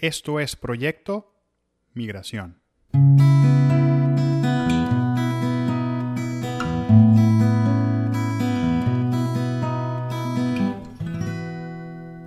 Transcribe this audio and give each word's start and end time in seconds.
Esto 0.00 0.38
es 0.38 0.54
Proyecto 0.54 1.34
Migración. 1.92 2.62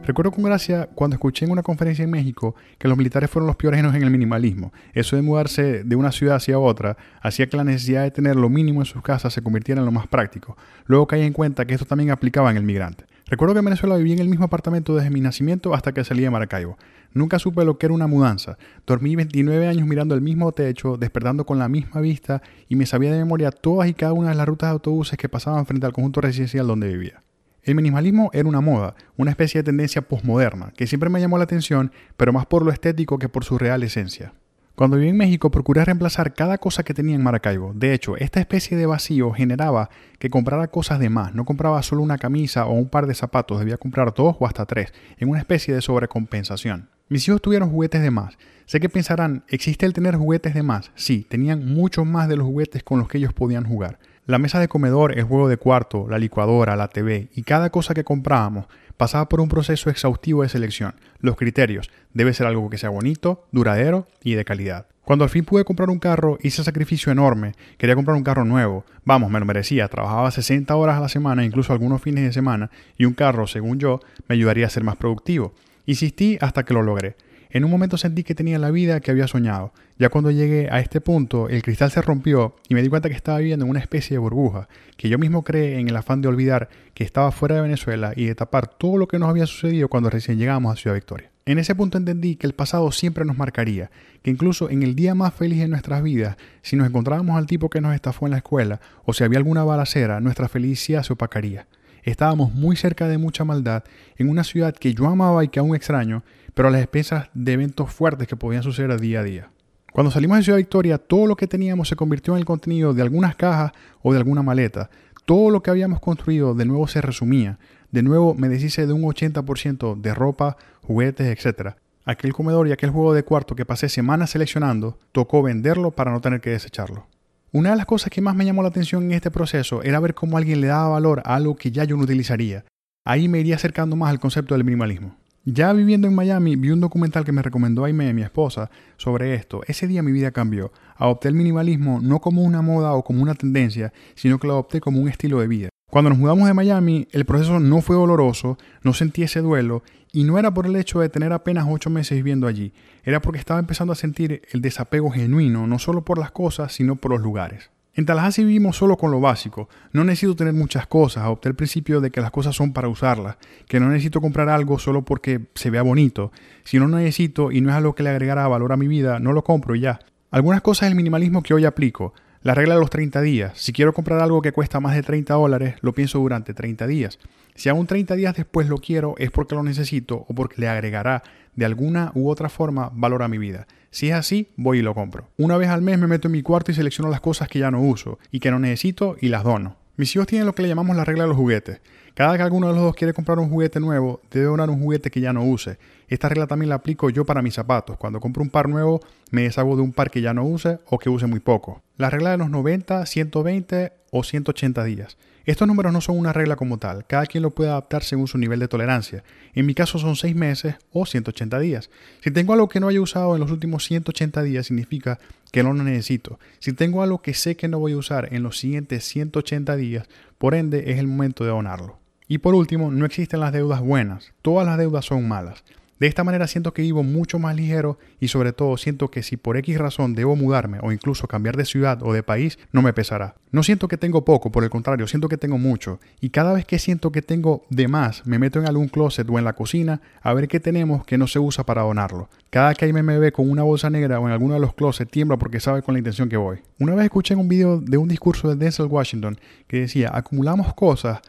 Recuerdo 0.04 0.32
con 0.32 0.44
gracia 0.44 0.90
cuando 0.96 1.14
escuché 1.16 1.46
en 1.46 1.52
una 1.52 1.62
conferencia 1.62 2.04
en 2.04 2.10
México 2.10 2.56
que 2.80 2.88
los 2.88 2.98
militares 2.98 3.30
fueron 3.30 3.46
los 3.46 3.56
pioneros 3.56 3.94
en 3.94 4.02
el 4.02 4.10
minimalismo. 4.10 4.74
Eso 4.94 5.16
de 5.16 5.22
mudarse 5.22 5.84
de 5.84 5.96
una 5.96 6.12
ciudad 6.12 6.38
hacia 6.38 6.58
otra 6.58 6.98
hacía 7.22 7.48
que 7.48 7.56
la 7.56 7.64
necesidad 7.64 8.02
de 8.02 8.10
tener 8.10 8.36
lo 8.36 8.50
mínimo 8.50 8.82
en 8.82 8.88
sus 8.88 9.04
casas 9.04 9.32
se 9.32 9.44
convirtiera 9.44 9.80
en 9.80 9.86
lo 9.86 9.92
más 9.92 10.08
práctico. 10.08 10.58
Luego 10.86 11.06
caí 11.06 11.22
en 11.22 11.34
cuenta 11.34 11.66
que 11.66 11.76
esto 11.76 11.86
también 11.86 12.10
aplicaba 12.10 12.50
en 12.50 12.58
el 12.58 12.64
migrante. 12.64 13.06
Recuerdo 13.28 13.54
que 13.54 13.60
en 13.60 13.66
Venezuela 13.66 13.96
viví 13.96 14.12
en 14.12 14.20
el 14.20 14.28
mismo 14.28 14.46
apartamento 14.46 14.96
desde 14.96 15.12
mi 15.12 15.22
nacimiento 15.22 15.74
hasta 15.76 15.94
que 15.94 16.04
salí 16.04 16.24
de 16.24 16.32
Maracaibo. 16.32 16.78
Nunca 17.14 17.38
supe 17.38 17.64
lo 17.64 17.78
que 17.78 17.86
era 17.86 17.94
una 17.94 18.08
mudanza. 18.08 18.58
Dormí 18.88 19.16
29 19.16 19.68
años 19.68 19.88
mirando 19.88 20.16
el 20.16 20.22
mismo 20.22 20.52
techo, 20.52 20.98
despertando 20.98 21.46
con 21.46 21.60
la 21.60 21.70
misma 21.70 22.02
vista 22.02 22.42
y 22.68 22.76
me 22.76 22.88
sabía 22.88 23.12
de 23.12 23.20
memoria 23.20 23.52
todas 23.52 23.88
y 23.88 23.94
cada 23.94 24.14
una 24.14 24.30
de 24.30 24.36
las 24.36 24.48
rutas 24.48 24.70
de 24.70 24.74
autobuses 24.74 25.18
que 25.18 25.30
pasaban 25.30 25.68
frente 25.68 25.86
al 25.86 25.94
conjunto 25.94 26.22
residencial 26.22 26.66
donde 26.66 26.88
vivía. 26.88 27.22
El 27.64 27.76
minimalismo 27.76 28.32
era 28.34 28.50
una 28.50 28.60
moda, 28.60 28.96
una 29.18 29.30
especie 29.30 29.60
de 29.60 29.66
tendencia 29.66 30.02
postmoderna, 30.02 30.74
que 30.76 30.88
siempre 30.88 31.12
me 31.12 31.20
llamó 31.20 31.38
la 31.38 31.44
atención, 31.44 31.92
pero 32.18 32.34
más 32.34 32.48
por 32.48 32.66
lo 32.66 32.72
estético 32.72 33.20
que 33.20 33.30
por 33.30 33.44
su 33.44 33.60
real 33.60 33.84
esencia. 33.84 34.34
Cuando 34.74 34.98
viví 34.98 35.10
en 35.10 35.18
México 35.18 35.52
procuré 35.52 35.86
reemplazar 35.86 36.34
cada 36.34 36.58
cosa 36.58 36.82
que 36.82 36.96
tenía 36.96 37.14
en 37.14 37.22
Maracaibo. 37.22 37.74
De 37.76 37.94
hecho, 37.94 38.18
esta 38.18 38.40
especie 38.40 38.78
de 38.78 38.88
vacío 38.88 39.32
generaba 39.32 39.92
que 40.18 40.32
comprara 40.32 40.70
cosas 40.70 41.00
de 41.00 41.10
más. 41.10 41.36
No 41.36 41.46
compraba 41.46 41.84
solo 41.84 42.02
una 42.02 42.18
camisa 42.18 42.66
o 42.66 42.74
un 42.74 42.90
par 42.90 43.06
de 43.06 43.14
zapatos, 43.14 43.60
debía 43.60 43.78
comprar 43.78 44.12
dos 44.16 44.38
o 44.40 44.48
hasta 44.48 44.66
tres, 44.66 44.92
en 45.20 45.30
una 45.30 45.40
especie 45.40 45.76
de 45.76 45.82
sobrecompensación. 45.82 46.90
Mis 47.10 47.28
hijos 47.28 47.44
tuvieron 47.44 47.70
juguetes 47.70 48.02
de 48.02 48.10
más. 48.10 48.40
Sé 48.66 48.80
que 48.80 48.90
pensarán, 48.90 49.44
¿existe 49.50 49.86
el 49.86 49.94
tener 49.94 50.16
juguetes 50.16 50.56
de 50.56 50.64
más? 50.64 50.92
Sí, 50.96 51.28
tenían 51.30 51.64
muchos 51.64 52.08
más 52.08 52.28
de 52.28 52.38
los 52.38 52.48
juguetes 52.48 52.82
con 52.82 52.98
los 52.98 53.08
que 53.08 53.20
ellos 53.20 53.34
podían 53.34 53.66
jugar. 53.66 54.00
La 54.28 54.38
mesa 54.38 54.60
de 54.60 54.68
comedor, 54.68 55.18
el 55.18 55.24
juego 55.24 55.50
de 55.50 55.58
cuarto, 55.58 56.06
la 56.08 56.20
licuadora, 56.20 56.76
la 56.76 56.90
TV 56.90 57.30
y 57.34 57.42
cada 57.42 57.72
cosa 57.72 57.96
que 57.96 58.04
comprábamos 58.04 58.68
pasaba 58.96 59.28
por 59.28 59.42
un 59.42 59.50
proceso 59.50 59.90
exhaustivo 59.90 60.44
de 60.44 60.50
selección. 60.50 60.94
Los 61.22 61.38
criterios, 61.38 61.90
debe 62.14 62.36
ser 62.36 62.46
algo 62.46 62.70
que 62.70 62.78
sea 62.78 62.92
bonito, 62.92 63.48
duradero 63.52 64.08
y 64.24 64.36
de 64.36 64.46
calidad. 64.46 64.86
Cuando 65.04 65.24
al 65.24 65.32
fin 65.32 65.44
pude 65.44 65.66
comprar 65.66 65.90
un 65.90 65.98
carro, 65.98 66.38
hice 66.44 66.64
sacrificio 66.64 67.12
enorme. 67.12 67.54
Quería 67.80 67.96
comprar 67.96 68.16
un 68.16 68.24
carro 68.24 68.46
nuevo. 68.46 68.86
Vamos, 69.06 69.32
me 69.32 69.40
lo 69.40 69.46
merecía. 69.46 69.88
Trabajaba 69.88 70.30
60 70.30 70.76
horas 70.76 70.98
a 70.98 71.02
la 71.02 71.10
semana, 71.10 71.44
incluso 71.44 71.74
algunos 71.74 72.04
fines 72.04 72.24
de 72.24 72.32
semana, 72.32 72.70
y 73.00 73.06
un 73.06 73.14
carro, 73.14 73.48
según 73.48 73.80
yo, 73.80 74.02
me 74.28 74.36
ayudaría 74.36 74.68
a 74.68 74.70
ser 74.70 74.84
más 74.84 74.98
productivo. 74.98 75.56
Insistí 75.88 76.38
hasta 76.40 76.64
que 76.64 76.76
lo 76.76 76.84
logré. 76.84 77.16
En 77.54 77.66
un 77.66 77.72
momento 77.72 77.98
sentí 77.98 78.24
que 78.24 78.34
tenía 78.34 78.58
la 78.60 78.72
vida 78.72 79.02
que 79.02 79.12
había 79.12 79.28
soñado. 79.28 79.74
Ya 80.00 80.08
cuando 80.08 80.32
llegué 80.32 80.70
a 80.72 80.80
este 80.80 81.02
punto, 81.02 81.50
el 81.50 81.62
cristal 81.62 81.92
se 81.92 82.02
rompió 82.02 82.56
y 82.70 82.76
me 82.76 82.82
di 82.82 82.88
cuenta 82.88 83.10
que 83.10 83.16
estaba 83.16 83.40
viviendo 83.40 83.66
en 83.66 83.72
una 83.72 83.82
especie 83.82 84.16
de 84.16 84.20
burbuja, 84.20 84.70
que 84.96 85.10
yo 85.10 85.20
mismo 85.20 85.44
creé 85.44 85.78
en 85.78 85.90
el 85.90 85.98
afán 85.98 86.22
de 86.22 86.30
olvidar 86.30 86.70
que 86.94 87.04
estaba 87.04 87.30
fuera 87.34 87.56
de 87.56 87.62
Venezuela 87.62 88.14
y 88.16 88.24
de 88.24 88.36
tapar 88.36 88.68
todo 88.68 88.96
lo 88.96 89.10
que 89.10 89.20
nos 89.20 89.30
había 89.30 89.48
sucedido 89.48 89.90
cuando 89.90 90.10
recién 90.10 90.38
llegamos 90.38 90.72
a 90.72 90.80
Ciudad 90.80 90.96
Victoria. 90.96 91.30
En 91.46 91.58
ese 91.58 91.76
punto 91.76 91.98
entendí 91.98 92.38
que 92.38 92.48
el 92.48 92.54
pasado 92.54 92.90
siempre 92.94 93.26
nos 93.26 93.38
marcaría, 93.38 93.92
que 94.22 94.32
incluso 94.32 94.70
en 94.70 94.82
el 94.82 94.96
día 94.96 95.14
más 95.14 95.34
feliz 95.34 95.60
de 95.60 95.68
nuestras 95.68 96.02
vidas, 96.04 96.38
si 96.62 96.78
nos 96.78 96.88
encontrábamos 96.88 97.38
al 97.38 97.48
tipo 97.48 97.70
que 97.70 97.82
nos 97.82 97.94
estafó 97.94 98.28
en 98.28 98.32
la 98.32 98.38
escuela 98.38 98.80
o 99.04 99.12
si 99.12 99.26
había 99.26 99.40
alguna 99.40 99.66
balacera, 99.66 100.22
nuestra 100.22 100.48
felicidad 100.48 101.04
se 101.04 101.12
opacaría. 101.12 101.68
Estábamos 102.04 102.54
muy 102.54 102.76
cerca 102.76 103.08
de 103.08 103.18
mucha 103.18 103.44
maldad, 103.44 103.84
en 104.18 104.30
una 104.30 104.44
ciudad 104.44 104.74
que 104.74 104.94
yo 104.94 105.08
amaba 105.08 105.44
y 105.44 105.50
que 105.50 105.60
aún 105.60 105.76
extraño, 105.76 106.24
pero 106.54 106.68
a 106.68 106.72
las 106.72 106.82
expensas 106.82 107.30
de 107.34 107.54
eventos 107.54 107.92
fuertes 107.94 108.28
que 108.28 108.36
podían 108.36 108.64
suceder 108.64 109.00
día 109.00 109.20
a 109.20 109.24
día. 109.24 109.50
Cuando 109.92 110.10
salimos 110.10 110.38
de 110.38 110.44
Ciudad 110.44 110.58
Victoria, 110.58 110.98
todo 110.98 111.28
lo 111.28 111.36
que 111.36 111.48
teníamos 111.48 111.90
se 111.90 111.98
convirtió 111.98 112.34
en 112.34 112.40
el 112.40 112.46
contenido 112.46 112.94
de 112.94 113.02
algunas 113.02 113.36
cajas 113.36 113.74
o 114.02 114.14
de 114.14 114.20
alguna 114.20 114.42
maleta. 114.42 114.90
Todo 115.26 115.50
lo 115.50 115.62
que 115.62 115.70
habíamos 115.70 116.00
construido 116.00 116.54
de 116.54 116.66
nuevo 116.66 116.88
se 116.88 117.02
resumía. 117.02 117.60
De 117.92 118.02
nuevo 118.02 118.34
me 118.34 118.48
deshice 118.48 118.88
de 118.88 118.94
un 118.94 119.04
80% 119.04 120.00
de 120.00 120.14
ropa, 120.14 120.56
juguetes, 120.82 121.28
etc. 121.28 121.76
Aquel 122.06 122.32
comedor 122.32 122.70
y 122.70 122.72
aquel 122.72 122.90
juego 122.90 123.14
de 123.14 123.24
cuarto 123.24 123.54
que 123.54 123.66
pasé 123.66 123.90
semanas 123.90 124.30
seleccionando, 124.30 124.98
tocó 125.12 125.44
venderlo 125.44 125.92
para 125.92 126.12
no 126.12 126.22
tener 126.22 126.40
que 126.40 126.52
desecharlo. 126.52 127.06
Una 127.54 127.72
de 127.72 127.76
las 127.76 127.86
cosas 127.86 128.10
que 128.10 128.22
más 128.22 128.34
me 128.34 128.46
llamó 128.46 128.62
la 128.62 128.70
atención 128.70 129.04
en 129.04 129.12
este 129.12 129.30
proceso 129.30 129.84
era 129.84 130.00
ver 130.00 130.14
cómo 130.14 130.38
alguien 130.38 130.62
le 130.62 130.68
daba 130.68 130.88
valor 130.88 131.22
a 131.26 131.36
algo 131.36 131.58
que 131.58 131.70
ya 131.70 131.84
yo 131.84 131.98
no 131.98 132.04
utilizaría. 132.04 132.64
Ahí 133.04 133.28
me 133.28 133.42
iría 133.42 133.56
acercando 133.56 133.98
más 133.98 134.10
al 134.10 134.22
concepto 134.22 134.56
del 134.56 134.64
minimalismo. 134.64 135.18
Ya 135.44 135.74
viviendo 135.74 136.08
en 136.08 136.16
Miami, 136.16 136.56
vi 136.56 136.70
un 136.70 136.80
documental 136.80 137.26
que 137.26 137.34
me 137.34 137.42
recomendó 137.42 137.84
Aime, 137.84 138.14
mi 138.14 138.22
esposa, 138.22 138.72
sobre 138.96 139.34
esto. 139.34 139.64
Ese 139.68 139.86
día 139.86 140.02
mi 140.02 140.14
vida 140.14 140.32
cambió. 140.32 140.72
Adopté 140.96 141.28
el 141.28 141.34
minimalismo 141.34 142.00
no 142.02 142.22
como 142.22 142.42
una 142.42 142.62
moda 142.62 142.94
o 142.94 143.04
como 143.04 143.22
una 143.22 143.36
tendencia, 143.36 143.92
sino 144.16 144.40
que 144.40 144.48
lo 144.48 144.54
adopté 144.54 144.80
como 144.80 145.02
un 145.02 145.10
estilo 145.10 145.42
de 145.42 145.48
vida. 145.48 145.71
Cuando 145.92 146.10
nos 146.10 146.20
mudamos 146.20 146.48
de 146.48 146.54
Miami, 146.54 147.10
el 147.12 147.26
proceso 147.26 147.60
no 147.60 147.82
fue 147.82 147.98
doloroso, 147.98 148.58
no 148.82 148.94
sentí 148.94 149.24
ese 149.24 149.42
duelo, 149.42 149.84
y 150.14 150.24
no 150.24 150.40
era 150.40 150.54
por 150.54 150.66
el 150.66 150.78
hecho 150.78 151.02
de 151.02 151.10
tener 151.10 151.34
apenas 151.34 151.68
ocho 151.70 151.90
meses 151.90 152.16
viviendo 152.16 152.48
allí, 152.48 152.72
era 153.04 153.22
porque 153.22 153.40
estaba 153.40 153.60
empezando 153.60 153.92
a 153.92 153.98
sentir 153.98 154.42
el 154.54 154.62
desapego 154.62 155.12
genuino, 155.12 155.68
no 155.68 155.80
solo 155.80 156.06
por 156.06 156.18
las 156.18 156.32
cosas, 156.32 156.72
sino 156.72 156.96
por 156.96 157.12
los 157.12 157.20
lugares. 157.20 157.72
En 157.94 158.06
Tallahassee 158.06 158.46
vivimos 158.46 158.78
solo 158.78 158.96
con 158.96 159.12
lo 159.12 159.20
básico. 159.20 159.68
No 159.92 160.06
necesito 160.06 160.34
tener 160.38 160.54
muchas 160.54 160.88
cosas. 160.88 161.26
Adopté 161.26 161.50
el 161.50 161.56
principio 161.56 162.00
de 162.00 162.10
que 162.10 162.22
las 162.22 162.32
cosas 162.32 162.56
son 162.56 162.72
para 162.72 162.88
usarlas. 162.88 163.36
Que 163.68 163.82
no 163.82 163.90
necesito 163.90 164.22
comprar 164.22 164.48
algo 164.48 164.80
solo 164.80 165.02
porque 165.02 165.42
se 165.56 165.70
vea 165.72 165.82
bonito. 165.82 166.32
Si 166.64 166.80
no 166.80 166.88
necesito 166.88 167.52
y 167.52 167.60
no 167.60 167.70
es 167.70 167.76
algo 167.76 167.94
que 167.94 168.04
le 168.04 168.12
agregará 168.12 168.48
valor 168.48 168.72
a 168.72 168.78
mi 168.78 168.88
vida, 168.88 169.20
no 169.20 169.34
lo 169.34 169.44
compro 169.44 169.76
y 169.76 169.82
ya. 169.82 170.00
Algunas 170.30 170.62
cosas 170.62 170.88
del 170.88 170.96
minimalismo 170.96 171.44
que 171.44 171.54
hoy 171.54 171.66
aplico. 171.66 172.14
La 172.44 172.56
regla 172.56 172.74
de 172.74 172.80
los 172.80 172.90
30 172.90 173.22
días. 173.22 173.52
Si 173.56 173.72
quiero 173.72 173.94
comprar 173.94 174.20
algo 174.20 174.42
que 174.42 174.52
cuesta 174.52 174.80
más 174.80 174.96
de 174.96 175.04
30 175.04 175.32
dólares, 175.36 175.76
lo 175.82 175.94
pienso 175.94 176.18
durante 176.18 176.56
30 176.56 176.88
días. 176.88 177.20
Si 177.54 177.70
aún 177.70 177.86
30 177.86 178.16
días 178.16 178.36
después 178.36 178.68
lo 178.68 178.80
quiero, 178.80 179.14
es 179.20 179.30
porque 179.30 179.54
lo 179.54 179.62
necesito 179.62 180.26
o 180.28 180.34
porque 180.34 180.60
le 180.60 180.68
agregará 180.68 181.22
de 181.56 181.66
alguna 181.66 182.12
u 182.16 182.30
otra 182.30 182.50
forma 182.50 182.90
valor 182.96 183.22
a 183.22 183.28
mi 183.28 183.38
vida. 183.38 183.68
Si 183.92 184.10
es 184.10 184.16
así, 184.16 184.48
voy 184.56 184.80
y 184.80 184.82
lo 184.82 184.96
compro. 184.96 185.28
Una 185.38 185.56
vez 185.58 185.70
al 185.70 185.84
mes 185.84 186.00
me 186.00 186.08
meto 186.08 186.30
en 186.30 186.32
mi 186.32 186.42
cuarto 186.42 186.72
y 186.72 186.74
selecciono 186.74 187.12
las 187.12 187.22
cosas 187.22 187.48
que 187.48 187.60
ya 187.60 187.70
no 187.70 187.80
uso 187.80 188.18
y 188.32 188.40
que 188.40 188.50
no 188.50 188.58
necesito 188.58 189.18
y 189.22 189.28
las 189.28 189.44
dono. 189.44 189.76
Mis 189.96 190.16
hijos 190.16 190.26
tienen 190.26 190.48
lo 190.48 190.56
que 190.56 190.64
le 190.64 190.70
llamamos 190.70 190.96
la 190.96 191.06
regla 191.06 191.26
de 191.26 191.30
los 191.30 191.38
juguetes. 191.38 191.80
Cada 192.14 192.36
que 192.36 192.44
alguno 192.44 192.68
de 192.68 192.74
los 192.74 192.84
dos 192.84 192.96
quiere 192.96 193.14
comprar 193.14 193.40
un 193.40 193.50
juguete 193.50 193.80
nuevo, 193.80 194.22
debe 194.30 194.48
donar 194.48 194.70
un 194.70 194.80
juguete 194.80 195.10
que 195.10 195.22
ya 195.22 195.32
no 195.32 195.44
use. 195.44 195.78
Esta 196.10 196.28
regla 196.28 196.46
también 196.46 196.70
la 196.70 196.76
aplico 196.76 197.10
yo 197.10 197.26
para 197.26 197.42
mis 197.42 197.54
zapatos. 197.54 197.98
Cuando 197.98 198.20
compro 198.20 198.44
un 198.44 198.50
par 198.50 198.68
nuevo, 198.68 199.00
me 199.30 199.44
deshago 199.44 199.78
de 199.78 199.82
un 199.82 199.94
par 199.94 200.12
que 200.12 200.22
ya 200.22 200.34
no 200.34 200.44
use 200.44 200.80
o 200.88 201.00
que 201.00 201.10
use 201.10 201.26
muy 201.26 201.40
poco. 201.40 201.82
La 201.98 202.10
regla 202.10 202.32
de 202.32 202.38
los 202.38 202.50
90, 202.50 203.06
120 203.06 203.94
o 204.12 204.24
180 204.24 204.84
días. 204.84 205.18
Estos 205.46 205.68
números 205.68 205.92
no 205.92 206.02
son 206.02 206.20
una 206.20 206.34
regla 206.34 206.56
como 206.56 206.78
tal, 206.78 207.08
cada 207.08 207.26
quien 207.26 207.42
lo 207.42 207.50
puede 207.50 207.72
adaptar 207.72 208.04
según 208.04 208.28
su 208.28 208.38
nivel 208.38 208.60
de 208.60 208.68
tolerancia. 208.68 209.24
En 209.56 209.66
mi 209.66 209.74
caso 209.74 209.98
son 209.98 210.16
6 210.16 210.36
meses 210.36 210.76
o 210.92 211.08
180 211.08 211.60
días. 211.60 211.90
Si 212.24 212.30
tengo 212.30 212.54
algo 212.54 212.70
que 212.70 212.80
no 212.80 212.90
haya 212.90 213.02
usado 213.02 213.34
en 213.34 213.42
los 213.42 213.50
últimos 213.50 213.86
180 213.86 214.44
días 214.44 214.68
significa 214.68 215.18
que 215.52 215.64
no 215.64 215.74
lo 215.74 215.84
necesito. 215.84 216.40
Si 216.60 216.74
tengo 216.74 217.02
algo 217.02 217.24
que 217.24 217.34
sé 217.34 217.56
que 217.56 217.68
no 217.68 217.80
voy 217.80 217.94
a 217.94 217.98
usar 217.98 218.34
en 218.34 218.44
los 218.44 218.60
siguientes 218.60 219.04
180 219.06 219.76
días, 219.78 220.08
por 220.42 220.56
ende 220.56 220.90
es 220.90 220.98
el 220.98 221.06
momento 221.06 221.44
de 221.44 221.52
donarlo. 221.52 222.00
Y 222.28 222.40
por 222.40 222.56
último, 222.56 222.90
no 222.90 223.06
existen 223.06 223.42
las 223.42 223.54
deudas 223.54 223.80
buenas, 223.80 224.34
todas 224.42 224.66
las 224.66 224.80
deudas 224.80 225.06
son 225.06 225.28
malas. 225.28 225.64
De 226.02 226.08
esta 226.08 226.24
manera 226.24 226.48
siento 226.48 226.74
que 226.74 226.82
vivo 226.82 227.04
mucho 227.04 227.38
más 227.38 227.56
ligero 227.56 228.00
y 228.20 228.30
sobre 228.30 228.54
todo 228.54 228.76
siento 228.78 229.12
que 229.12 229.22
si 229.22 229.38
por 229.38 229.56
X 229.58 229.78
razón 229.78 230.16
debo 230.16 230.36
mudarme 230.36 230.80
o 230.82 230.92
incluso 230.92 231.28
cambiar 231.28 231.56
de 231.56 231.64
ciudad 231.64 232.02
o 232.02 232.12
de 232.12 232.24
país, 232.24 232.58
no 232.72 232.82
me 232.82 232.92
pesará. 232.92 233.36
No 233.52 233.62
siento 233.62 233.88
que 233.88 233.98
tengo 233.98 234.26
poco, 234.26 234.52
por 234.52 234.64
el 234.64 234.72
contrario, 234.72 235.06
siento 235.06 235.30
que 235.30 235.38
tengo 235.38 235.60
mucho. 235.60 236.00
Y 236.20 236.32
cada 236.32 236.54
vez 236.54 236.66
que 236.66 236.80
siento 236.80 237.12
que 237.12 237.22
tengo 237.22 237.66
de 237.70 237.88
más, 237.88 238.26
me 238.26 238.40
meto 238.40 238.58
en 238.58 238.66
algún 238.66 238.88
closet 238.88 239.30
o 239.30 239.38
en 239.38 239.46
la 239.46 239.54
cocina 239.54 240.02
a 240.24 240.34
ver 240.34 240.48
qué 240.48 240.60
tenemos 240.60 241.06
que 241.06 241.20
no 241.20 241.28
se 241.28 241.38
usa 241.38 241.68
para 241.68 241.84
donarlo. 241.84 242.30
Cada 242.50 242.74
que 242.74 242.92
me 242.92 243.20
ve 243.20 243.32
con 243.32 243.48
una 243.48 243.62
bolsa 243.62 243.92
negra 243.92 244.20
o 244.20 244.26
en 244.26 244.34
alguno 244.34 244.56
de 244.56 244.60
los 244.60 244.74
closets 244.74 245.12
tiembla 245.12 245.38
porque 245.38 245.60
sabe 245.60 245.84
con 245.84 245.94
la 245.94 246.00
intención 246.00 246.30
que 246.30 246.38
voy. 246.38 246.62
Una 246.80 246.96
vez 246.96 247.06
escuché 247.06 247.36
en 247.36 247.42
un 247.42 247.48
video 247.48 247.80
de 247.80 247.98
un 247.98 248.08
discurso 248.08 248.50
de 248.50 248.56
Denzel 248.56 248.88
Washington 248.88 249.38
que 249.68 249.82
decía, 249.82 250.10
acumulamos 250.12 250.74
cosas 250.74 251.22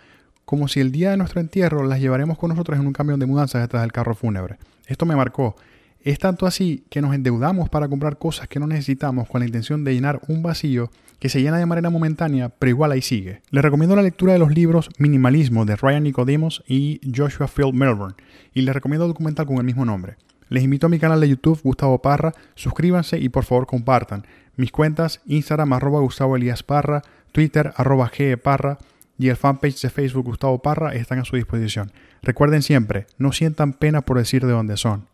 como 0.44 0.68
si 0.68 0.80
el 0.80 0.92
día 0.92 1.10
de 1.10 1.16
nuestro 1.16 1.40
entierro 1.40 1.84
las 1.84 2.00
llevaremos 2.00 2.38
con 2.38 2.50
nosotros 2.50 2.78
en 2.78 2.86
un 2.86 2.92
camión 2.92 3.20
de 3.20 3.26
mudanzas 3.26 3.62
detrás 3.62 3.82
del 3.82 3.92
carro 3.92 4.14
fúnebre. 4.14 4.58
Esto 4.86 5.06
me 5.06 5.16
marcó. 5.16 5.56
Es 6.00 6.18
tanto 6.18 6.46
así 6.46 6.84
que 6.90 7.00
nos 7.00 7.14
endeudamos 7.14 7.68
para 7.68 7.88
comprar 7.88 8.18
cosas 8.18 8.48
que 8.48 8.58
no 8.58 8.66
necesitamos 8.66 9.28
con 9.28 9.40
la 9.40 9.46
intención 9.46 9.84
de 9.84 9.94
llenar 9.94 10.20
un 10.26 10.42
vacío 10.42 10.90
que 11.20 11.28
se 11.28 11.40
llena 11.40 11.58
de 11.58 11.66
manera 11.66 11.88
momentánea, 11.88 12.48
pero 12.48 12.70
igual 12.70 12.90
ahí 12.90 13.00
sigue. 13.00 13.42
Les 13.50 13.62
recomiendo 13.62 13.94
la 13.94 14.02
lectura 14.02 14.32
de 14.32 14.40
los 14.40 14.52
libros 14.52 14.90
Minimalismo 14.98 15.64
de 15.64 15.76
Ryan 15.76 16.02
Nicodemus 16.02 16.64
y 16.66 17.00
Joshua 17.14 17.46
Field 17.46 17.74
Melbourne, 17.74 18.16
y 18.52 18.62
les 18.62 18.74
recomiendo 18.74 19.04
el 19.04 19.12
documental 19.12 19.46
con 19.46 19.58
el 19.58 19.64
mismo 19.64 19.84
nombre. 19.84 20.16
Les 20.48 20.64
invito 20.64 20.86
a 20.86 20.90
mi 20.90 20.98
canal 20.98 21.20
de 21.20 21.28
YouTube 21.28 21.60
Gustavo 21.62 22.02
Parra, 22.02 22.34
suscríbanse 22.56 23.18
y 23.20 23.28
por 23.28 23.44
favor 23.44 23.68
compartan. 23.68 24.26
Mis 24.56 24.72
cuentas 24.72 25.20
Instagram 25.26 25.72
arroba 25.74 26.00
Gustavo 26.00 26.34
Elías 26.34 26.64
Parra, 26.64 27.02
Twitter 27.30 27.72
arroba 27.76 28.10
Parra, 28.42 28.78
y 29.22 29.28
el 29.28 29.36
fanpage 29.36 29.80
de 29.80 29.88
Facebook 29.88 30.24
Gustavo 30.24 30.60
Parra 30.60 30.94
están 30.94 31.20
a 31.20 31.24
su 31.24 31.36
disposición. 31.36 31.92
Recuerden 32.22 32.60
siempre, 32.60 33.06
no 33.18 33.30
sientan 33.30 33.72
pena 33.72 34.00
por 34.00 34.18
decir 34.18 34.44
de 34.44 34.50
dónde 34.50 34.76
son. 34.76 35.06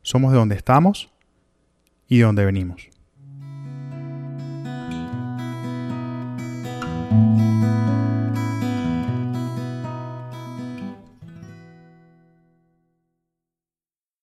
somos 0.00 0.32
de 0.32 0.38
donde 0.38 0.54
estamos 0.54 1.10
y 2.08 2.18
de 2.18 2.24
donde 2.24 2.46
venimos. 2.46 2.88